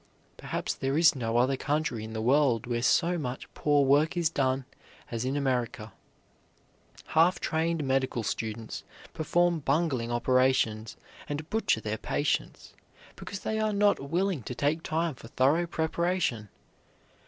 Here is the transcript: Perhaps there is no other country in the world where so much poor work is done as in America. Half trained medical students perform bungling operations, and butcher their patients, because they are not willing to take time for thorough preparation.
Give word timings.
Perhaps 0.35 0.73
there 0.73 0.97
is 0.97 1.13
no 1.15 1.37
other 1.37 1.55
country 1.55 2.03
in 2.03 2.13
the 2.13 2.23
world 2.23 2.65
where 2.65 2.81
so 2.81 3.19
much 3.19 3.47
poor 3.53 3.85
work 3.85 4.17
is 4.17 4.31
done 4.31 4.65
as 5.11 5.25
in 5.25 5.37
America. 5.37 5.93
Half 7.09 7.39
trained 7.39 7.83
medical 7.83 8.23
students 8.23 8.83
perform 9.13 9.59
bungling 9.59 10.11
operations, 10.11 10.97
and 11.29 11.47
butcher 11.51 11.81
their 11.81 11.99
patients, 11.99 12.73
because 13.15 13.41
they 13.41 13.59
are 13.59 13.73
not 13.73 13.99
willing 13.99 14.41
to 14.41 14.55
take 14.55 14.81
time 14.81 15.13
for 15.13 15.27
thorough 15.27 15.67
preparation. 15.67 16.49